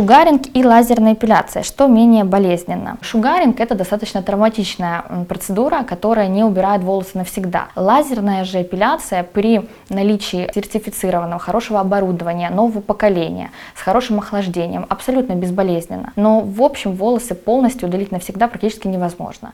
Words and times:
Шугаринг 0.00 0.44
и 0.54 0.64
лазерная 0.64 1.12
эпиляция. 1.12 1.62
Что 1.62 1.86
менее 1.86 2.24
болезненно? 2.24 2.96
Шугаринг– 3.02 3.60
это 3.60 3.74
достаточно 3.74 4.22
травматичная 4.22 5.04
процедура, 5.28 5.82
которая 5.82 6.26
не 6.26 6.42
убирает 6.42 6.82
волосы 6.82 7.10
навсегда. 7.18 7.68
Лазерная 7.76 8.44
же 8.44 8.62
эпиляция 8.62 9.24
при 9.24 9.68
наличии 9.90 10.50
сертифицированного, 10.54 11.38
хорошего 11.38 11.80
оборудования, 11.80 12.48
нового 12.48 12.80
поколения, 12.80 13.50
с 13.76 13.82
хорошим 13.82 14.20
охлаждением, 14.20 14.86
абсолютно 14.88 15.34
безболезненно. 15.34 16.14
Но 16.16 16.40
в 16.40 16.62
общем 16.62 16.94
волосы 16.94 17.34
полностью 17.34 17.86
удалить 17.86 18.10
навсегда 18.10 18.48
практически 18.48 18.88
невозможно. 18.88 19.52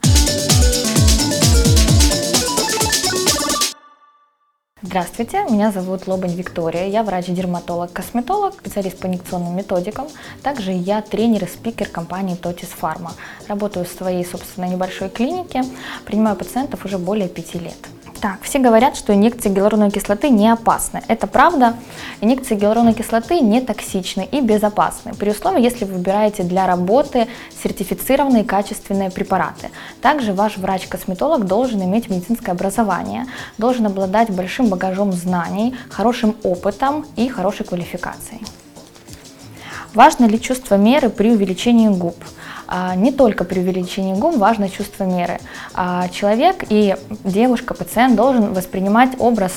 Здравствуйте, 4.83 5.43
меня 5.49 5.71
зовут 5.71 6.05
Лобань 6.05 6.35
Виктория, 6.35 6.85
я 6.85 7.01
врач-дерматолог-косметолог, 7.01 8.53
специалист 8.53 8.99
по 8.99 9.07
инъекционным 9.07 9.55
методикам. 9.55 10.07
Также 10.43 10.71
я 10.71 11.01
тренер 11.01 11.45
и 11.45 11.47
спикер 11.47 11.89
компании 11.89 12.39
Totis 12.39 12.69
Pharma. 12.79 13.09
Работаю 13.47 13.87
в 13.87 13.89
своей 13.89 14.23
собственной 14.23 14.69
небольшой 14.69 15.09
клинике, 15.09 15.63
принимаю 16.05 16.35
пациентов 16.35 16.85
уже 16.85 16.99
более 16.99 17.27
пяти 17.27 17.57
лет. 17.57 17.96
Так, 18.19 18.41
все 18.41 18.57
говорят, 18.57 18.97
что 18.97 19.13
инъекции 19.13 19.49
гиалуроновой 19.49 19.91
кислоты 19.91 20.29
не 20.29 20.49
опасны. 20.49 21.03
Это 21.07 21.27
правда. 21.27 21.75
Инъекции 22.19 22.55
гиалуроновой 22.55 22.95
кислоты 22.95 23.39
не 23.41 23.61
токсичны 23.61 24.27
и 24.31 24.41
безопасны, 24.41 25.13
при 25.13 25.29
условии, 25.29 25.61
если 25.61 25.85
вы 25.85 25.93
выбираете 25.93 26.41
для 26.41 26.65
работы 26.65 27.27
сертифицированные 27.61 28.43
качественные 28.43 29.11
препараты. 29.11 29.69
Также 30.01 30.33
ваш 30.33 30.57
врач-косметолог 30.57 31.45
должен 31.45 31.83
иметь 31.83 32.09
медицинское 32.09 32.53
образование, 32.53 33.27
должен 33.59 33.85
обладать 33.85 34.31
большим 34.31 34.67
багажом 34.67 35.11
знаний, 35.11 35.75
хорошим 35.89 36.35
опытом 36.43 37.05
и 37.15 37.29
хорошей 37.29 37.67
квалификацией. 37.67 38.41
Важно 39.93 40.25
ли 40.25 40.41
чувство 40.41 40.75
меры 40.75 41.09
при 41.09 41.31
увеличении 41.31 41.87
губ? 41.87 42.15
А, 42.67 42.95
не 42.95 43.11
только 43.11 43.43
при 43.43 43.59
увеличении 43.59 44.13
губ 44.13 44.35
важно 44.37 44.69
чувство 44.69 45.05
меры. 45.05 45.39
А, 45.73 46.09
человек 46.09 46.65
и 46.69 46.95
девушка, 47.23 47.73
пациент 47.73 48.15
должен 48.15 48.53
воспринимать 48.53 49.11
образ 49.19 49.53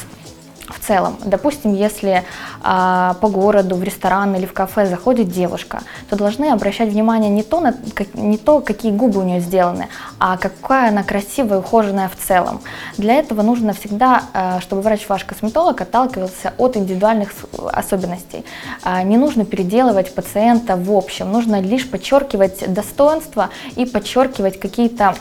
в 0.71 0.87
целом. 0.87 1.17
Допустим, 1.25 1.75
если 1.75 2.25
а, 2.63 3.15
по 3.21 3.29
городу, 3.29 3.77
в 3.77 3.83
ресторан 3.83 4.35
или 4.35 4.47
в 4.47 4.53
кафе 4.53 4.87
заходит 4.87 5.29
девушка, 5.29 5.81
то 6.09 6.17
должны 6.17 6.47
обращать 6.47 6.91
внимание 6.91 7.31
не 7.31 7.43
то, 7.43 7.61
на, 7.61 7.75
как, 7.95 8.15
не 8.15 8.39
то, 8.39 8.61
какие 8.61 8.93
губы 8.93 9.21
у 9.21 9.25
нее 9.25 9.41
сделаны, 9.41 9.89
а 10.19 10.37
какая 10.37 10.89
она 10.89 11.03
красивая, 11.03 11.59
ухоженная 11.59 12.09
в 12.09 12.17
целом. 12.17 12.61
Для 12.97 13.15
этого 13.15 13.43
нужно 13.43 13.73
всегда, 13.73 14.23
а, 14.33 14.61
чтобы 14.61 14.83
врач 14.83 15.09
ваш 15.09 15.25
косметолог 15.25 15.81
отталкивался 15.81 16.55
от 16.59 16.77
индивидуальных 16.77 17.33
особенностей. 17.73 18.45
А, 18.83 19.03
не 19.03 19.17
нужно 19.17 19.45
переделывать 19.45 20.15
пациента 20.15 20.77
в 20.77 20.91
общем, 20.93 21.33
нужно 21.33 21.61
лишь 21.61 21.89
подчеркивать 21.89 22.73
достоинства 22.73 23.51
и 23.77 23.87
подчеркивать 23.87 24.59
какие-то 24.59 25.15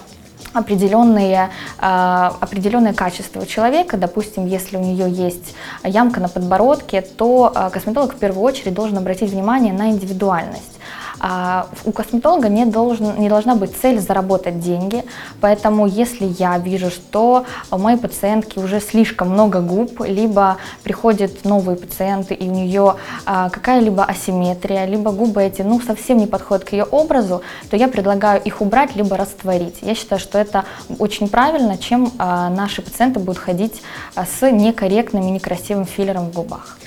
определенные, 0.54 1.50
э, 1.80 2.30
определенные 2.40 2.94
качества 2.94 3.42
у 3.42 3.46
человека. 3.46 3.98
Допустим, 3.98 4.46
если 4.46 4.78
у 4.78 4.82
нее 4.82 5.10
есть 5.10 5.56
ямка 5.84 6.20
на 6.20 6.30
подбородке, 6.30 7.02
то 7.02 7.52
э, 7.54 7.70
косметолог 7.72 8.14
в 8.14 8.18
первую 8.18 8.44
очередь 8.44 8.74
должен 8.74 8.98
обратить 8.98 9.32
внимание 9.32 9.74
на 9.74 9.90
индивидуальность. 9.90 10.80
А 11.20 11.68
у 11.86 11.92
косметолога 11.92 12.50
не, 12.50 12.66
должен, 12.66 13.20
не 13.20 13.30
должна 13.30 13.56
быть 13.56 13.76
цель 13.76 14.00
заработать 14.00 14.60
деньги, 14.60 15.04
поэтому 15.42 15.86
если 15.86 16.26
я 16.40 16.58
вижу, 16.58 16.90
что 16.90 17.46
у 17.72 17.78
моей 17.78 17.98
пациентки 17.98 18.60
уже 18.60 18.80
слишком 18.80 19.30
много 19.30 19.60
губ, 19.60 20.02
либо 20.02 20.58
приходят 20.84 21.44
новые 21.44 21.78
пациенты 21.78 22.34
и 22.34 22.48
у 22.48 22.52
нее 22.52 22.96
а, 23.26 23.50
какая-либо 23.50 24.04
асимметрия, 24.04 24.86
либо 24.86 25.12
губы 25.12 25.44
эти 25.44 25.62
ну, 25.62 25.82
совсем 25.82 26.18
не 26.18 26.28
подходят 26.28 26.64
к 26.64 26.72
ее 26.72 26.84
образу, 26.84 27.42
то 27.70 27.78
я 27.78 27.88
предлагаю 27.88 28.42
их 28.42 28.62
убрать, 28.62 28.96
либо 28.96 29.18
растворить. 29.18 29.80
Я 29.82 29.96
считаю, 29.96 30.20
что 30.20 30.38
это 30.38 30.66
очень 31.00 31.28
правильно, 31.28 31.78
чем 31.78 32.12
а, 32.18 32.50
наши 32.50 32.82
пациенты 32.82 33.20
будут 33.20 33.40
ходить 33.40 33.82
с 34.16 34.50
некорректным 34.50 35.28
и 35.28 35.32
некрасивым 35.32 35.86
филлером 35.86 36.30
в 36.30 36.34
губах. 36.34 36.78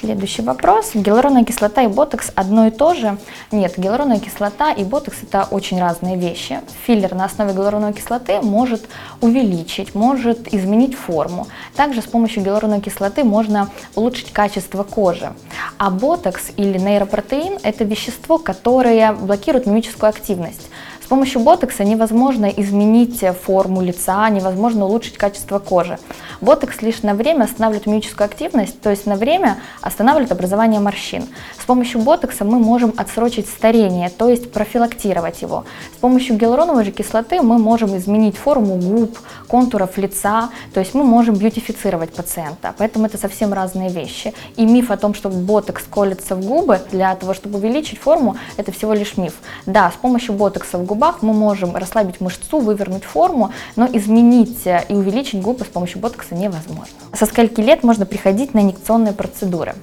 Следующий 0.00 0.42
вопрос. 0.42 0.90
Гиалуроновая 0.94 1.44
кислота 1.44 1.82
и 1.82 1.86
ботокс 1.86 2.32
одно 2.34 2.66
и 2.66 2.70
то 2.72 2.94
же? 2.94 3.16
Нет, 3.52 3.74
гиалуроновая 3.76 4.18
кислота 4.18 4.72
и 4.72 4.82
ботокс 4.82 5.22
это 5.22 5.46
очень 5.48 5.80
разные 5.80 6.16
вещи. 6.16 6.60
Филлер 6.84 7.14
на 7.14 7.26
основе 7.26 7.52
гиалуроновой 7.52 7.94
кислоты 7.94 8.40
может 8.40 8.88
увеличить, 9.20 9.94
может 9.94 10.52
изменить 10.52 10.96
форму. 10.96 11.46
Также 11.76 12.02
с 12.02 12.06
помощью 12.06 12.42
гиалуроновой 12.42 12.82
кислоты 12.82 13.22
можно 13.22 13.70
улучшить 13.94 14.32
качество 14.32 14.82
кожи. 14.82 15.32
А 15.78 15.90
ботокс 15.90 16.50
или 16.56 16.76
нейропротеин 16.76 17.58
это 17.62 17.84
вещество, 17.84 18.38
которое 18.38 19.12
блокирует 19.12 19.66
мимическую 19.66 20.10
активность. 20.10 20.68
С 21.04 21.06
помощью 21.06 21.42
ботокса 21.42 21.84
невозможно 21.84 22.46
изменить 22.46 23.22
форму 23.42 23.82
лица, 23.82 24.26
невозможно 24.30 24.86
улучшить 24.86 25.18
качество 25.18 25.58
кожи. 25.58 25.98
Ботокс 26.40 26.80
лишь 26.80 27.02
на 27.02 27.12
время 27.12 27.44
останавливает 27.44 27.86
мимическую 27.86 28.24
активность, 28.24 28.80
то 28.80 28.88
есть 28.88 29.04
на 29.04 29.16
время 29.16 29.58
останавливает 29.82 30.32
образование 30.32 30.80
морщин. 30.80 31.26
С 31.60 31.66
помощью 31.66 32.00
ботокса 32.00 32.46
мы 32.46 32.58
можем 32.58 32.94
отсрочить 32.96 33.48
старение, 33.48 34.08
то 34.08 34.30
есть 34.30 34.50
профилактировать 34.50 35.42
его. 35.42 35.66
С 35.94 36.00
помощью 36.00 36.36
гиалуроновой 36.36 36.84
же 36.84 36.90
кислоты 36.90 37.42
мы 37.42 37.58
можем 37.58 37.94
изменить 37.98 38.38
форму 38.38 38.76
губ, 38.76 39.18
контуров 39.46 39.98
лица, 39.98 40.48
то 40.72 40.80
есть 40.80 40.94
мы 40.94 41.04
можем 41.04 41.34
бьютифицировать 41.34 42.14
пациента. 42.14 42.74
Поэтому 42.78 43.04
это 43.04 43.18
совсем 43.18 43.52
разные 43.52 43.90
вещи. 43.90 44.32
И 44.56 44.64
миф 44.64 44.90
о 44.90 44.96
том, 44.96 45.12
что 45.12 45.28
ботокс 45.28 45.84
колется 45.84 46.34
в 46.34 46.42
губы 46.46 46.80
для 46.90 47.14
того, 47.14 47.34
чтобы 47.34 47.58
увеличить 47.58 47.98
форму, 47.98 48.36
это 48.56 48.72
всего 48.72 48.94
лишь 48.94 49.18
миф. 49.18 49.34
Да, 49.66 49.90
с 49.90 49.96
помощью 50.00 50.34
ботокса 50.34 50.78
в 50.78 50.84
губах 50.94 51.22
мы 51.22 51.32
можем 51.32 51.74
расслабить 51.74 52.20
мышцу, 52.20 52.60
вывернуть 52.60 53.04
форму, 53.04 53.50
но 53.74 53.86
изменить 53.86 54.64
э, 54.66 54.84
и 54.88 54.94
увеличить 54.94 55.42
губы 55.42 55.64
с 55.64 55.68
помощью 55.68 56.00
ботокса 56.00 56.36
невозможно. 56.36 56.94
Со 57.12 57.26
скольки 57.26 57.60
лет 57.60 57.82
можно 57.82 58.06
приходить 58.06 58.54
на 58.54 58.60
инъекционные 58.60 59.12
процедуры? 59.12 59.74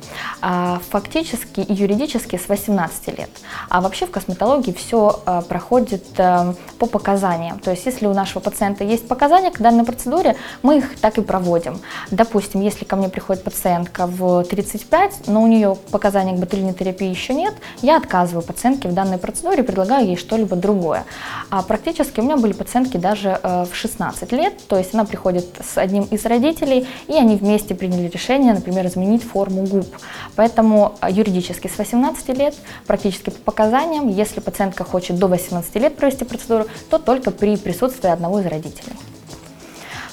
А, 0.42 0.80
фактически 0.90 1.60
и 1.60 1.74
юридически 1.74 2.38
с 2.38 2.48
18 2.48 3.08
лет. 3.20 3.30
А 3.70 3.82
вообще 3.82 4.06
в 4.06 4.12
косметологии 4.12 4.72
все 4.72 5.20
э, 5.26 5.42
проходит 5.48 6.06
э, 6.18 6.54
по 6.80 6.86
показаниям. 6.86 7.60
То 7.60 7.72
есть 7.72 7.86
если 7.86 8.08
у 8.08 8.14
нашего 8.14 8.40
пациента 8.40 8.86
есть 8.86 9.08
показания 9.08 9.52
к 9.52 9.60
данной 9.60 9.84
процедуре, 9.84 10.38
мы 10.64 10.78
их 10.78 11.00
так 11.00 11.18
и 11.18 11.22
проводим. 11.22 11.80
Допустим, 12.10 12.62
если 12.62 12.86
ко 12.86 12.96
мне 12.96 13.10
приходит 13.10 13.44
пациентка 13.44 14.08
в 14.08 14.44
35, 14.46 15.28
но 15.28 15.44
у 15.44 15.48
нее 15.48 15.78
показаний 15.92 16.36
к 16.36 16.40
ботулиной 16.40 16.74
еще 17.00 17.34
нет, 17.34 17.54
я 17.82 17.98
отказываю 17.98 18.44
пациентке 18.44 18.88
в 18.88 18.94
данной 18.94 19.18
процедуре, 19.18 19.64
предлагаю 19.64 20.06
ей 20.06 20.18
что-либо 20.18 20.56
другое. 20.56 21.01
А 21.50 21.62
практически 21.62 22.20
у 22.20 22.24
меня 22.24 22.38
были 22.38 22.54
пациентки 22.54 22.98
даже 22.98 23.40
э, 23.42 23.66
в 23.72 23.76
16 23.76 24.32
лет, 24.32 24.54
то 24.68 24.78
есть 24.78 24.94
она 24.94 25.06
приходит 25.06 25.46
с 25.64 25.78
одним 25.78 26.04
из 26.04 26.26
родителей, 26.26 26.88
и 27.08 27.14
они 27.14 27.36
вместе 27.36 27.76
приняли 27.76 28.08
решение, 28.08 28.54
например, 28.54 28.86
изменить 28.88 29.24
форму 29.24 29.64
губ. 29.64 29.88
Поэтому 30.36 30.96
э, 31.02 31.08
юридически 31.12 31.68
с 31.68 31.78
18 31.78 32.30
лет, 32.38 32.56
практически 32.88 33.30
по 33.30 33.52
показаниям, 33.52 34.08
если 34.08 34.40
пациентка 34.40 34.84
хочет 34.84 35.18
до 35.18 35.28
18 35.28 35.76
лет 35.76 35.96
провести 35.96 36.26
процедуру, 36.26 36.66
то 36.90 36.98
только 36.98 37.32
при 37.32 37.58
присутствии 37.58 38.10
одного 38.10 38.40
из 38.40 38.46
родителей. 38.46 38.94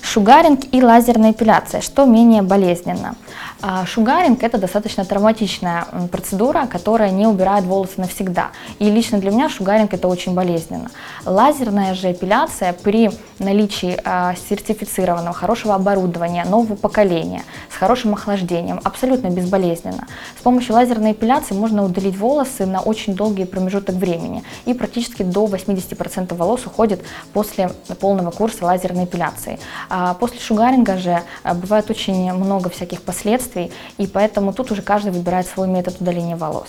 Шугаринг 0.03 0.61
и 0.73 0.83
лазерная 0.83 1.33
эпиляция, 1.33 1.83
что 1.83 2.07
менее 2.07 2.43
болезненно. 2.43 3.15
А, 3.61 3.85
шугаринг– 3.87 4.43
это 4.45 4.57
достаточно 4.57 5.05
травматичная 5.05 5.87
процедура, 6.13 6.67
которая 6.67 7.11
не 7.11 7.27
убирает 7.27 7.65
волосы 7.65 7.95
навсегда. 7.97 8.51
И 8.79 8.89
лично 8.89 9.19
для 9.19 9.33
меня 9.33 9.49
шугаринг– 9.49 9.93
это 9.95 10.07
очень 10.07 10.35
болезненно. 10.35 10.91
Лазерная 11.25 11.95
же 11.95 12.13
эпиляция 12.13 12.73
при 12.73 13.11
наличии 13.41 13.99
а, 14.05 14.35
сертифицированного, 14.49 15.33
хорошего 15.35 15.75
оборудования, 15.75 16.45
нового 16.45 16.77
поколения, 16.77 17.43
с 17.73 17.77
хорошим 17.77 18.15
охлаждением, 18.15 18.81
абсолютно 18.85 19.29
безболезненно. 19.29 20.07
С 20.39 20.43
помощью 20.43 20.75
лазерной 20.75 21.13
эпиляции 21.13 21.55
можно 21.55 21.85
удалить 21.85 22.17
волосы 22.17 22.65
на 22.65 22.81
очень 22.81 23.15
долгий 23.15 23.45
промежуток 23.45 23.97
времени. 23.97 24.45
И 24.67 24.75
практически 24.75 25.25
до 25.25 25.47
80% 25.47 26.33
волос 26.37 26.65
уходит 26.67 27.03
после 27.33 27.71
полного 27.99 28.31
курса 28.31 28.65
лазерной 28.65 29.05
эпиляции. 29.05 29.59
А 29.89 30.15
после 30.15 30.39
шугаринга 30.39 30.97
же 30.97 31.23
бывает 31.45 31.91
очень 31.91 32.33
много 32.33 32.71
всяких 32.71 33.03
последствий, 33.03 33.48
последствий, 33.49 33.73
и 33.99 34.07
поэтому 34.07 34.53
тут 34.53 34.71
уже 34.71 34.83
каждый 34.83 35.13
выбирает 35.13 35.47
свой 35.47 35.69
метод 35.69 36.01
удаления 36.01 36.37
волос. 36.37 36.69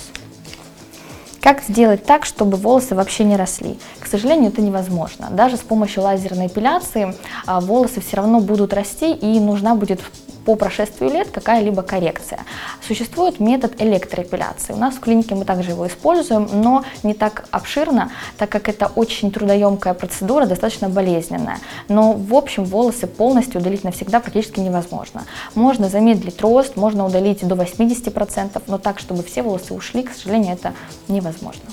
Как 1.42 1.64
сделать 1.64 2.04
так, 2.06 2.26
чтобы 2.26 2.58
волосы 2.58 2.96
вообще 2.96 3.24
не 3.24 3.38
росли? 3.38 3.80
К 4.00 4.08
сожалению, 4.08 4.50
это 4.50 4.62
невозможно. 4.62 5.30
Даже 5.32 5.56
с 5.56 5.62
помощью 5.62 6.04
лазерной 6.04 6.48
эпиляции 6.48 7.16
а, 7.46 7.62
волосы 7.62 8.02
все 8.02 8.18
равно 8.18 8.42
будут 8.42 8.74
расти, 8.74 9.14
и 9.14 9.40
нужна 9.40 9.74
будет 9.76 10.02
по 10.46 10.56
прошествию 10.56 11.12
лет 11.12 11.30
какая-либо 11.32 11.82
коррекция. 11.82 12.46
Существует 12.86 13.40
метод 13.40 13.82
электроэпиляции. 13.82 14.74
У 14.74 14.78
нас 14.78 14.96
в 14.96 15.00
клинике 15.00 15.36
мы 15.36 15.46
также 15.46 15.72
его 15.72 15.88
используем, 15.88 16.50
но 16.52 16.84
не 17.04 17.14
так 17.14 17.46
обширно, 17.52 18.12
так 18.38 18.50
как 18.50 18.70
это 18.70 18.92
очень 18.96 19.32
трудоемкая 19.32 19.94
процедура, 19.94 20.46
достаточно 20.46 20.90
болезненная. 20.90 21.60
Но 21.88 22.14
в 22.14 22.34
общем 22.34 22.66
волосы 22.66 23.08
полностью 23.08 23.62
удалить 23.62 23.84
навсегда 23.84 24.20
практически 24.20 24.60
невозможно. 24.60 25.26
Можно 25.56 25.90
замедлить 25.90 26.42
рост, 26.42 26.76
можно 26.76 27.06
удалить 27.06 27.46
до 27.48 27.56
80%, 27.56 28.62
но 28.68 28.78
так, 28.78 29.00
чтобы 29.00 29.24
все 29.24 29.42
волосы 29.42 29.74
ушли, 29.74 30.04
к 30.04 30.14
сожалению, 30.14 30.54
это 30.54 30.74
невозможно. 31.08 31.64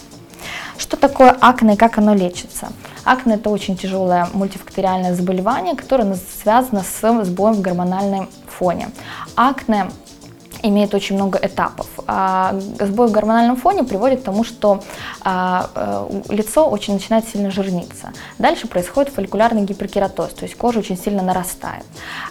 Что 0.79 0.97
такое 0.97 1.31
акне 1.41 1.75
и 1.75 1.77
как 1.77 1.99
оно 1.99 2.15
лечится? 2.15 2.69
Акне– 3.05 3.35
это 3.37 3.51
очень 3.51 3.77
тяжелое 3.77 4.29
мультифакториальное 4.33 5.15
заболевание, 5.15 5.75
которое 5.75 6.17
связано 6.43 6.83
с 6.83 7.25
сбоем 7.25 7.55
в 7.55 7.61
гормональном 7.61 8.29
фоне. 8.47 8.91
Акне 9.37 9.87
имеет 10.69 10.95
очень 10.95 11.17
много 11.17 11.39
этапов. 11.43 11.87
А 12.07 12.55
сбой 12.81 13.09
в 13.09 13.13
гормональном 13.13 13.57
фоне 13.57 13.85
приводит 13.85 14.21
к 14.21 14.25
тому, 14.25 14.45
что 14.45 14.83
а, 15.23 15.71
э, 15.75 16.35
лицо 16.35 16.69
очень 16.69 16.95
начинает 16.95 17.29
сильно 17.29 17.51
жирниться. 17.51 18.13
Дальше 18.39 18.67
происходит 18.67 19.13
фолликулярный 19.13 19.63
гиперкератоз, 19.63 20.33
то 20.33 20.45
есть 20.45 20.57
кожа 20.57 20.81
очень 20.81 20.97
сильно 20.97 21.23
нарастает. 21.23 21.85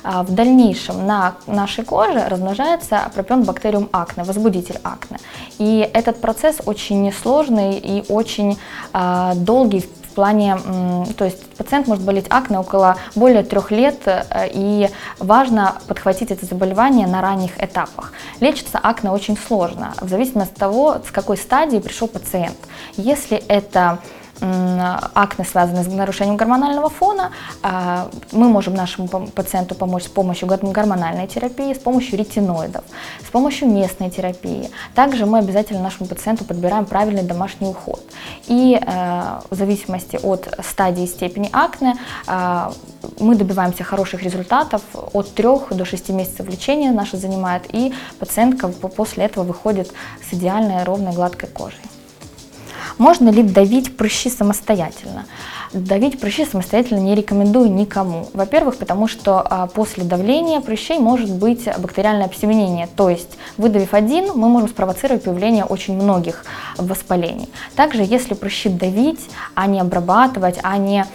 А 0.04 0.24
в 0.24 0.34
дальнейшем 0.34 1.06
на 1.06 1.36
нашей 1.48 1.84
коже 1.84 2.28
размножается 2.28 3.12
пропион-бактериум 3.14 3.90
акне, 3.92 4.24
возбудитель 4.24 4.80
акне. 4.84 5.18
И 5.58 5.90
этот 5.94 6.22
процесс 6.22 6.58
очень 6.66 7.12
сложный 7.14 7.78
и 7.78 8.06
очень 8.10 8.58
долгий 9.36 9.90
плане, 10.16 10.58
то 11.18 11.26
есть 11.26 11.46
пациент 11.58 11.88
может 11.88 12.04
болеть 12.04 12.26
акне 12.30 12.60
около 12.60 12.98
более 13.16 13.44
трех 13.44 13.72
лет, 13.72 14.00
э, 14.06 14.50
и 14.52 14.90
важно 15.20 15.76
подхватить 15.88 16.32
это 16.32 16.46
заболевание 16.46 17.08
на 17.08 17.22
ранних 17.22 17.62
этапах. 17.62 18.14
Лечится 18.40 18.80
акне 18.82 19.12
очень 19.12 19.38
сложно, 19.38 19.94
в 20.00 20.10
зависимости 20.10 20.54
от 20.54 20.58
того, 20.58 20.98
с 21.06 21.12
какой 21.12 21.38
стадии 21.38 21.80
пришел 21.80 22.08
пациент. 22.08 22.58
Если 22.98 23.38
это 23.38 24.00
акне, 24.42 25.46
связанные 25.46 25.84
с 25.84 25.88
нарушением 25.88 26.38
гормонального 26.38 26.90
фона, 26.90 27.32
а, 27.64 28.10
мы 28.32 28.50
можем 28.50 28.74
нашему 28.74 29.08
пациенту 29.08 29.76
помочь 29.76 30.04
с 30.04 30.08
помощью 30.08 30.48
гормональной 30.48 31.28
терапии, 31.28 31.74
с 31.74 31.80
помощью 31.80 32.20
ретиноидов, 32.20 32.84
с 33.26 33.32
помощью 33.32 33.70
местной 33.70 34.10
терапии. 34.10 34.70
Также 34.94 35.26
мы 35.26 35.40
обязательно 35.40 35.82
нашему 35.82 36.08
пациенту 36.08 36.44
подбираем 36.44 36.86
правильный 36.86 37.24
домашний 37.24 37.68
уход. 37.68 38.04
И 38.48 38.80
э, 38.80 39.40
в 39.50 39.56
зависимости 39.56 40.20
от 40.22 40.54
стадии 40.64 41.04
и 41.04 41.08
степени 41.08 41.50
акне 41.52 41.96
э, 42.28 42.72
мы 43.20 43.36
добиваемся 43.36 43.84
хороших 43.84 44.24
результатов. 44.24 44.82
От 45.14 45.34
3 45.34 45.48
до 45.72 45.86
6 45.86 46.10
месяцев 46.10 46.48
лечения 46.48 46.92
наше 46.92 47.18
занимает, 47.18 47.64
и 47.74 47.94
пациентка 48.20 48.68
после 48.68 49.26
этого 49.26 49.44
выходит 49.44 49.92
с 50.30 50.34
идеальной 50.34 50.84
ровной 50.84 51.14
гладкой 51.14 51.50
кожей. 51.50 51.80
Можно 52.98 53.30
ли 53.30 53.44
давить 53.44 53.98
прыщи 53.98 54.30
самостоятельно? 54.30 55.26
Давить 55.74 56.20
прыщи 56.20 56.46
самостоятельно 56.46 57.00
не 57.00 57.16
рекомендую 57.16 57.70
никому. 57.70 58.30
Во-первых, 58.34 58.78
потому 58.78 59.08
что 59.08 59.42
а, 59.42 59.68
после 59.68 60.06
давления 60.06 60.62
прыщей 60.62 61.00
может 61.00 61.30
быть 61.30 61.68
бактериальное 61.78 62.26
обсеменение, 62.26 62.88
то 62.96 63.10
есть 63.10 63.38
выдавив 63.58 63.94
один, 63.94 64.32
мы 64.36 64.48
можем 64.48 64.70
спровоцировать 64.70 65.24
появление 65.24 65.66
очень 65.66 65.96
многих 65.96 66.46
воспалений. 66.78 67.50
Также, 67.76 68.04
если 68.04 68.34
прыщи 68.34 68.70
давить, 68.70 69.30
а 69.54 69.68
не 69.68 69.82
обрабатывать, 69.82 70.60
а 70.64 70.78
не 70.78 71.06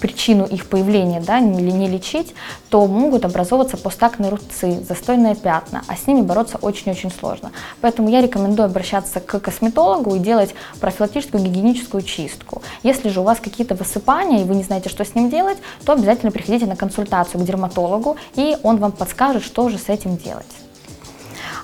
причину 0.00 0.44
их 0.44 0.66
появления 0.66 1.20
да, 1.20 1.38
или 1.38 1.70
не 1.70 1.88
лечить, 1.88 2.34
то 2.68 2.86
могут 2.86 3.24
образовываться 3.24 3.76
постакные 3.76 4.30
рубцы, 4.30 4.80
застойные 4.86 5.34
пятна, 5.34 5.82
а 5.86 5.96
с 5.96 6.06
ними 6.06 6.22
бороться 6.22 6.58
очень-очень 6.60 7.10
сложно. 7.10 7.52
Поэтому 7.80 8.08
я 8.08 8.20
рекомендую 8.20 8.66
обращаться 8.66 9.20
к 9.20 9.40
косметологу 9.40 10.14
и 10.14 10.18
делать 10.18 10.54
профилактическую 10.80 11.42
гигиеническую 11.42 12.02
чистку. 12.02 12.62
Если 12.82 13.08
же 13.08 13.20
у 13.20 13.24
вас 13.24 13.38
какие-то 13.40 13.74
высыпания 13.74 14.42
и 14.42 14.44
вы 14.44 14.54
не 14.54 14.62
знаете, 14.62 14.88
что 14.88 15.04
с 15.04 15.14
ним 15.14 15.30
делать, 15.30 15.58
то 15.84 15.92
обязательно 15.92 16.30
приходите 16.30 16.66
на 16.66 16.76
консультацию 16.76 17.40
к 17.40 17.44
дерматологу, 17.44 18.16
и 18.34 18.56
он 18.62 18.76
вам 18.76 18.92
подскажет, 18.92 19.42
что 19.44 19.68
же 19.68 19.78
с 19.78 19.88
этим 19.88 20.16
делать. 20.16 20.46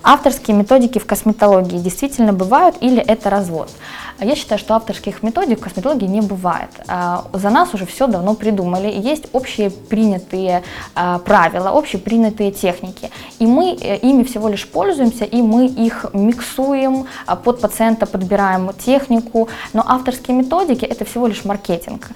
Авторские 0.06 0.54
методики 0.54 0.98
в 0.98 1.06
косметологии 1.06 1.78
действительно 1.78 2.34
бывают 2.34 2.76
или 2.82 3.00
это 3.00 3.30
развод? 3.30 3.70
Я 4.20 4.36
считаю, 4.36 4.58
что 4.58 4.74
авторских 4.74 5.22
методик 5.22 5.58
в 5.58 5.62
косметологии 5.62 6.06
не 6.06 6.20
бывает. 6.20 6.70
А, 6.86 7.24
за 7.32 7.50
нас 7.50 7.74
уже 7.74 7.84
все 7.84 8.06
давно 8.06 8.34
придумали, 8.34 8.88
есть 8.88 9.26
общие 9.32 9.70
принятые 9.70 10.62
а, 10.94 11.18
правила, 11.18 11.70
общепринятые 11.70 12.52
техники. 12.52 13.10
И 13.40 13.46
мы 13.46 13.76
э, 13.80 13.96
ими 13.98 14.22
всего 14.22 14.48
лишь 14.48 14.66
пользуемся, 14.68 15.24
и 15.24 15.42
мы 15.42 15.66
их 15.66 16.06
миксуем, 16.12 17.06
а, 17.26 17.34
под 17.36 17.60
пациента 17.60 18.06
подбираем 18.06 18.70
технику. 18.72 19.48
Но 19.72 19.84
авторские 19.86 20.36
методики– 20.36 20.84
это 20.86 21.04
всего 21.04 21.26
лишь 21.26 21.44
маркетинг. 21.44 22.10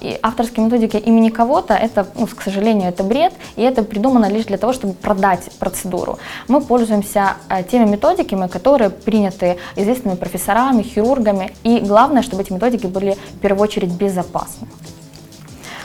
И 0.00 0.18
авторские 0.22 0.64
методики 0.64 0.96
имени 0.96 1.28
кого-то– 1.28 1.74
это, 1.82 2.06
ну, 2.14 2.26
к 2.26 2.42
сожалению, 2.42 2.88
это 2.88 3.02
бред, 3.02 3.34
и 3.56 3.62
это 3.62 3.82
придумано 3.82 4.26
лишь 4.26 4.46
для 4.46 4.56
того, 4.56 4.72
чтобы 4.72 4.94
продать 4.94 5.50
процедуру. 5.58 6.18
Мы 6.48 6.60
пользуемся 6.60 7.36
теми 7.70 7.84
методиками, 7.84 8.46
которые 8.46 8.90
приняты 8.90 9.58
известными 9.76 10.16
профессорами, 10.16 10.82
хирургами, 10.82 11.01
хирургами. 11.02 11.52
И 11.64 11.80
главное, 11.80 12.22
чтобы 12.22 12.42
эти 12.42 12.52
методики 12.52 12.86
были 12.86 13.16
в 13.34 13.38
первую 13.38 13.62
очередь 13.62 13.90
безопасны. 13.90 14.68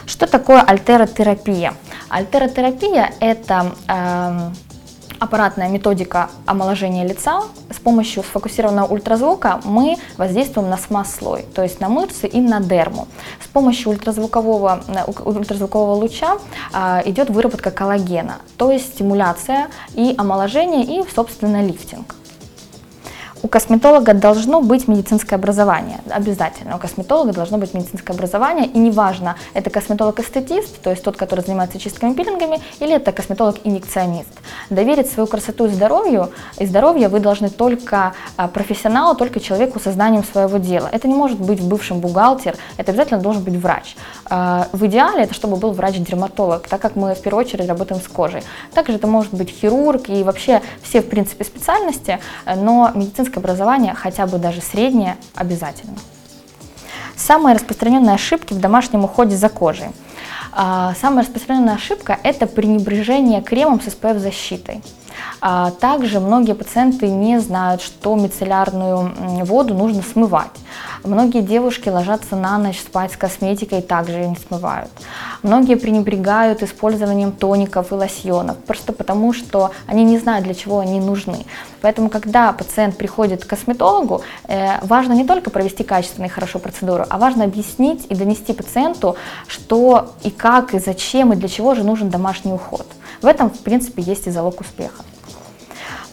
Что 0.06 0.26
такое 0.28 0.62
альтеротерапия? 0.62 1.74
Альтеротерапия– 2.10 3.12
это 3.20 3.74
э, 3.90 4.52
аппаратная 5.20 5.68
методика 5.68 6.30
омоложения 6.46 7.06
лица. 7.06 7.42
С 7.70 7.80
помощью 7.80 8.24
сфокусированного 8.24 8.86
ультразвука 8.86 9.60
мы 9.66 9.98
воздействуем 10.18 10.70
на 10.70 10.78
смаз-слой, 10.78 11.46
то 11.54 11.62
есть 11.62 11.82
на 11.82 11.90
мышцы 11.90 12.28
и 12.28 12.40
на 12.40 12.62
дерму. 12.62 13.08
С 13.44 13.48
помощью 13.48 13.92
ультразвукового, 13.92 14.82
ультразвукового 15.26 15.96
луча 15.96 16.38
э, 16.74 17.02
идет 17.06 17.30
выработка 17.30 17.72
коллагена, 17.72 18.36
то 18.56 18.72
есть 18.72 18.94
стимуляция 18.94 19.68
и 19.94 20.16
омоложение, 20.18 20.84
и, 20.86 21.04
собственно, 21.14 21.62
лифтинг. 21.62 22.16
У 23.44 23.48
косметолога 23.48 24.14
должно 24.14 24.62
быть 24.62 24.88
медицинское 24.88 25.36
образование, 25.36 26.00
обязательно. 26.10 26.76
У 26.76 26.80
косметолога 26.80 27.34
должно 27.34 27.58
быть 27.60 27.74
медицинское 27.74 28.14
образование, 28.14 28.66
и 28.66 28.80
неважно, 28.80 29.36
это 29.54 29.70
косметолог-эстетист, 29.70 30.82
то 30.82 30.90
есть 30.90 31.04
тот, 31.04 31.18
который 31.18 31.42
занимается 31.42 31.78
чистками 31.78 32.14
пилингами, 32.14 32.62
или 32.80 32.96
это 32.96 33.12
косметолог-инъекционист. 33.12 34.30
Доверить 34.72 35.12
свою 35.12 35.28
красоту 35.28 35.66
и 35.66 35.70
здоровью, 35.70 36.32
и 36.58 36.66
здоровье 36.66 37.10
вы 37.10 37.20
должны 37.20 37.50
только 37.50 38.14
а, 38.38 38.48
профессионалу, 38.48 39.16
только 39.16 39.40
человеку 39.40 39.80
со 39.80 39.92
знанием 39.92 40.24
своего 40.24 40.58
дела. 40.58 40.90
Это 40.92 41.08
не 41.08 41.16
может 41.16 41.40
быть 41.40 41.62
бывшим 41.62 42.00
бухгалтер, 42.00 42.56
это 42.78 42.92
обязательно 42.92 43.20
должен 43.20 43.44
быть 43.44 43.56
врач. 43.56 43.96
А, 44.26 44.68
в 44.72 44.84
идеале 44.88 45.24
это 45.24 45.34
чтобы 45.36 45.58
был 45.58 45.74
врач-дерматолог, 45.74 46.68
так 46.68 46.82
как 46.82 46.96
мы 46.96 47.14
в 47.14 47.22
первую 47.22 47.46
очередь 47.46 47.70
работаем 47.70 48.02
с 48.02 48.08
кожей. 48.08 48.42
Также 48.74 48.94
это 48.94 49.06
может 49.06 49.34
быть 49.34 49.50
хирург 49.50 50.10
и 50.10 50.24
вообще 50.24 50.64
все, 50.82 51.02
в 51.02 51.10
принципе, 51.10 51.44
специальности, 51.44 52.20
но 52.56 52.92
медицинское 52.96 53.27
медицинское 53.28 53.40
образование, 53.40 53.94
хотя 53.94 54.26
бы 54.26 54.38
даже 54.38 54.62
среднее, 54.62 55.18
обязательно. 55.36 55.98
Самые 57.16 57.56
распространенные 57.56 58.16
ошибки 58.16 58.54
в 58.54 58.60
домашнем 58.60 59.04
уходе 59.04 59.36
за 59.36 59.50
кожей. 59.50 59.88
А, 60.52 60.94
самая 61.02 61.24
распространенная 61.24 61.76
ошибка– 61.76 62.20
это 62.24 62.48
пренебрежение 62.48 63.42
кремом 63.42 63.82
с 63.82 63.88
SPF-защитой. 63.88 64.82
А, 65.40 65.72
также 65.72 66.20
многие 66.20 66.54
пациенты 66.54 67.08
не 67.08 67.40
знают, 67.40 67.82
что 67.82 68.16
мицеллярную 68.16 69.12
воду 69.46 69.74
нужно 69.74 70.02
смывать. 70.02 70.52
Многие 71.04 71.42
девушки 71.42 71.90
ложатся 71.90 72.36
на 72.36 72.58
ночь 72.58 72.80
спать 72.80 73.14
с 73.14 73.18
косметикой 73.18 73.80
и 73.80 73.82
также 73.82 74.14
ее 74.14 74.30
не 74.30 74.36
смывают. 74.36 74.90
Многие 75.44 75.76
пренебрегают 75.76 76.64
использованием 76.64 77.32
тоников 77.32 77.92
и 77.92 77.96
лосьонов, 77.96 78.58
просто 78.58 78.94
потому 78.94 79.34
что 79.34 79.72
они 79.86 80.04
не 80.04 80.18
знают, 80.18 80.46
для 80.46 80.54
чего 80.54 80.80
они 80.80 81.00
нужны. 81.00 81.46
Поэтому, 81.82 82.10
когда 82.10 82.52
пациент 82.52 82.98
приходит 82.98 83.46
к 83.46 83.48
косметологу, 83.48 84.22
э, 84.48 84.80
важно 84.82 85.14
не 85.14 85.26
только 85.26 85.50
провести 85.50 85.84
качественную 85.84 86.30
и 86.30 86.34
хорошо 86.34 86.60
процедуру, 86.60 87.06
а 87.10 87.18
важно 87.18 87.44
объяснить 87.44 88.06
и 88.10 88.16
донести 88.16 88.54
пациенту, 88.54 89.16
что 89.48 90.14
и 90.24 90.32
как, 90.32 90.74
и 90.74 90.80
зачем, 90.80 91.34
и 91.34 91.36
для 91.36 91.48
чего 91.48 91.76
же 91.76 91.84
нужен 91.84 92.10
домашний 92.10 92.52
уход. 92.52 92.88
В 93.22 93.26
этом, 93.26 93.50
в 93.50 93.60
принципе, 93.60 94.02
есть 94.02 94.28
и 94.28 94.32
залог 94.32 94.62
успеха. 94.62 95.04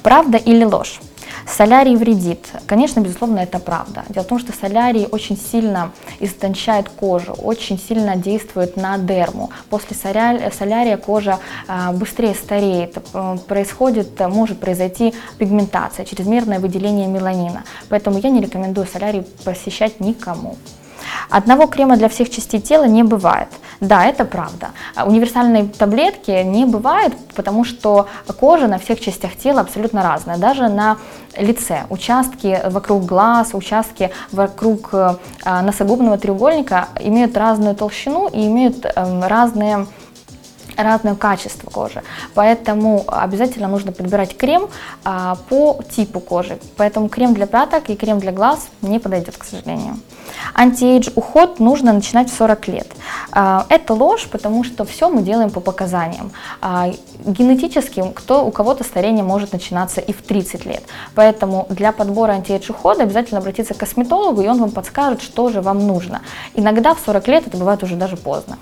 Правда 0.03 0.39
или 0.39 0.65
ложь? 0.65 1.01
Солярий 1.47 1.97
вредит. 1.97 2.49
Конечно, 2.67 3.01
безусловно, 3.01 3.41
это 3.41 3.59
правда. 3.59 4.05
Дело 4.09 4.25
в 4.25 4.29
том, 4.29 4.39
что 4.39 4.53
солярий 4.53 5.07
очень 5.11 5.37
сильно 5.37 5.93
истончает 6.21 6.89
кожу, 6.89 7.33
очень 7.33 7.79
сильно 7.79 8.17
действует 8.17 8.77
на 8.77 8.97
дерму. 8.97 9.51
После 9.69 9.95
солярия 9.97 10.97
кожа 10.97 11.39
а, 11.69 11.93
быстрее 11.93 12.35
стареет, 12.35 12.97
происходит, 13.47 14.19
может 14.21 14.59
произойти 14.59 15.15
пигментация, 15.39 16.07
чрезмерное 16.07 16.61
выделение 16.61 17.09
меланина. 17.09 17.65
Поэтому 17.91 18.19
я 18.19 18.31
не 18.31 18.41
рекомендую 18.41 18.87
солярий 18.87 19.23
посещать 19.45 20.01
никому. 20.01 20.57
Одного 21.29 21.67
крема 21.67 21.97
для 21.97 22.09
всех 22.09 22.31
частей 22.31 22.61
тела 22.61 22.85
не 22.85 23.03
бывает. 23.03 23.49
Да, 23.85 24.07
это 24.07 24.25
правда. 24.25 24.69
Универсальной 25.05 25.69
таблетки 25.69 26.43
не 26.43 26.65
бывает, 26.65 27.13
потому 27.35 27.65
что 27.65 28.09
кожа 28.41 28.67
на 28.67 28.79
всех 28.79 28.99
частях 28.99 29.37
тела 29.37 29.61
абсолютно 29.61 30.03
разная. 30.03 30.39
Даже 30.39 30.69
на 30.69 30.97
лице. 31.37 31.85
Участки 31.91 32.61
вокруг 32.65 33.05
глаз, 33.05 33.51
участки 33.53 34.11
вокруг 34.33 34.91
э, 34.93 35.17
носогубного 35.45 36.17
треугольника 36.17 36.89
имеют 37.01 37.37
разную 37.37 37.75
толщину 37.75 38.29
и 38.29 38.47
имеют 38.47 38.87
эм, 38.87 39.23
разные 39.23 39.87
разное 40.77 41.15
качество 41.15 41.71
кожи. 41.71 42.03
Поэтому 42.35 43.05
обязательно 43.07 43.69
нужно 43.69 43.93
подбирать 43.93 44.37
крем 44.37 44.69
а, 45.05 45.37
по 45.49 45.81
типу 45.91 46.21
кожи. 46.21 46.59
Поэтому 46.77 47.09
крем 47.09 47.35
для 47.35 47.47
пяток 47.47 47.91
и 47.91 47.97
крем 47.97 48.19
для 48.21 48.33
глаз 48.33 48.69
не 48.83 48.99
подойдет, 48.99 49.37
к 49.37 49.45
сожалению. 49.45 49.97
Антиэйдж 50.55 51.11
уход 51.15 51.61
нужно 51.61 51.93
начинать 51.93 52.31
в 52.31 52.37
40 52.37 52.69
лет. 52.69 52.89
А, 53.33 53.67
это 53.69 53.95
ложь, 53.95 54.29
потому 54.31 54.65
что 54.65 54.85
все 54.85 55.09
мы 55.09 55.23
делаем 55.23 55.51
по 55.51 55.61
показаниям. 55.61 56.33
А, 56.61 56.91
генетически 57.25 58.03
кто, 58.15 58.45
у 58.47 58.51
кого-то 58.51 58.85
старение 58.85 59.25
может 59.25 59.53
начинаться 59.53 60.01
и 60.01 60.13
в 60.13 60.23
30 60.23 60.67
лет. 60.67 60.83
Поэтому 61.15 61.67
для 61.71 61.93
подбора 61.93 62.33
антиэйдж 62.33 62.71
ухода 62.71 63.03
обязательно 63.03 63.41
обратиться 63.41 63.75
к 63.75 63.79
косметологу, 63.79 64.43
и 64.43 64.49
он 64.49 64.59
вам 64.59 64.71
подскажет, 64.71 65.23
что 65.23 65.49
же 65.49 65.61
вам 65.61 65.87
нужно. 65.87 66.23
Иногда 66.55 66.95
в 66.95 67.01
40 67.01 67.29
лет 67.29 67.47
это 67.47 67.57
бывает 67.57 67.83
уже 67.83 67.97
даже 67.97 68.17
поздно. 68.17 68.59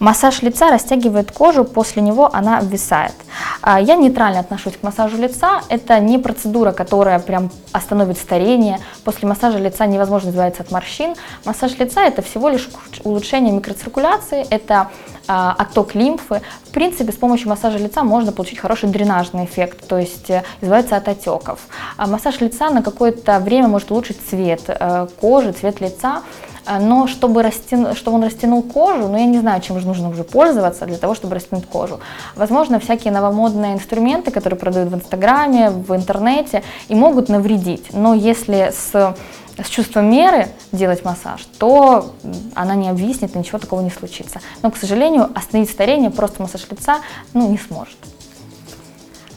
Массаж 0.00 0.40
лица 0.40 0.70
растягивает 0.70 1.30
кожу, 1.30 1.64
после 1.64 2.00
него 2.00 2.30
она 2.32 2.58
обвисает. 2.58 3.12
А, 3.60 3.78
я 3.78 3.96
нейтрально 3.96 4.40
отношусь 4.40 4.78
к 4.78 4.82
массажу 4.82 5.18
лица. 5.18 5.60
Это 5.68 6.00
не 6.00 6.16
процедура, 6.16 6.72
которая 6.72 7.18
прям 7.18 7.50
остановит 7.72 8.16
старение. 8.16 8.80
После 9.04 9.28
массажа 9.28 9.58
лица 9.58 9.84
невозможно 9.84 10.30
избавиться 10.30 10.62
от 10.62 10.70
морщин. 10.70 11.14
Массаж 11.44 11.78
лица 11.78 12.02
это 12.02 12.22
всего 12.22 12.48
лишь 12.48 12.70
улучшение 13.04 13.52
микроциркуляции, 13.52 14.46
это 14.48 14.88
а, 15.28 15.54
отток 15.58 15.94
лимфы. 15.94 16.40
В 16.64 16.70
принципе, 16.70 17.12
с 17.12 17.16
помощью 17.16 17.50
массажа 17.50 17.76
лица 17.76 18.02
можно 18.02 18.32
получить 18.32 18.58
хороший 18.58 18.88
дренажный 18.88 19.44
эффект, 19.44 19.86
то 19.86 19.98
есть 19.98 20.30
э, 20.30 20.44
избавиться 20.62 20.96
от 20.96 21.08
отеков. 21.08 21.60
А 21.98 22.06
массаж 22.06 22.40
лица 22.40 22.70
на 22.70 22.82
какое-то 22.82 23.38
время 23.38 23.68
может 23.68 23.90
улучшить 23.90 24.18
цвет 24.28 24.62
э, 24.66 25.08
кожи, 25.20 25.52
цвет 25.52 25.82
лица. 25.82 26.22
А, 26.66 26.78
но 26.78 27.06
чтобы, 27.06 27.42
растяну, 27.42 27.94
чтобы 27.94 28.18
он 28.18 28.24
растянул 28.24 28.62
кожу, 28.62 29.08
ну 29.08 29.16
я 29.16 29.24
не 29.24 29.38
знаю, 29.38 29.60
чем 29.60 29.78
же 29.80 29.86
нужно 29.86 30.08
уже 30.08 30.24
пользоваться 30.24 30.86
для 30.86 30.98
того, 30.98 31.14
чтобы 31.14 31.34
растянуть 31.34 31.66
кожу. 31.66 32.00
Возможно, 32.36 32.78
всякие 32.78 33.12
новомодные 33.12 33.74
инструменты, 33.74 34.30
которые 34.30 34.58
продают 34.58 34.90
в 34.90 34.94
Инстаграме, 34.94 35.70
в 35.70 35.94
интернете, 35.94 36.62
и 36.88 36.94
могут 36.94 37.28
навредить. 37.28 37.92
Но 37.92 38.14
если 38.14 38.72
с 38.74 39.14
с 39.62 39.68
чувством 39.68 40.10
меры 40.10 40.48
делать 40.72 41.04
массаж, 41.04 41.46
то 41.58 42.14
она 42.54 42.74
не 42.74 42.88
обвиснет, 42.88 43.34
и 43.34 43.38
ничего 43.38 43.58
такого 43.58 43.80
не 43.80 43.90
случится. 43.90 44.40
Но, 44.62 44.70
к 44.70 44.76
сожалению, 44.76 45.30
остановить 45.34 45.70
старение 45.70 46.10
просто 46.10 46.42
массаж 46.42 46.66
лица 46.70 47.00
ну, 47.34 47.48
не 47.50 47.58
сможет. 47.58 47.98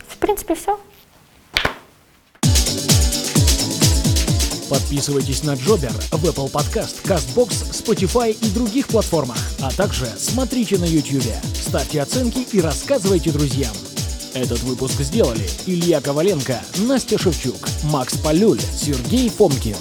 В 0.08 0.18
принципе, 0.18 0.56
все. 0.56 0.80
Подписывайтесь 4.74 5.44
на 5.44 5.54
Джобер 5.54 5.92
в 5.92 6.26
Apple 6.26 6.52
Podcast, 6.52 7.04
CastBox, 7.04 7.70
Spotify 7.70 8.32
и 8.32 8.50
других 8.50 8.88
платформах. 8.88 9.38
А 9.62 9.70
также 9.70 10.08
смотрите 10.18 10.80
на 10.80 10.86
YouTube, 10.86 11.32
ставьте 11.54 12.02
оценки 12.02 12.40
и 12.52 12.60
рассказывайте 12.60 13.30
друзьям. 13.30 13.72
Этот 14.34 14.64
выпуск 14.64 15.00
сделали 15.02 15.48
Илья 15.68 16.02
Коваленко, 16.02 16.60
Настя 16.88 17.20
Шевчук, 17.20 17.70
Макс 17.84 18.18
Полюль, 18.18 18.60
Сергей 18.76 19.30
Фомкин. 19.30 19.78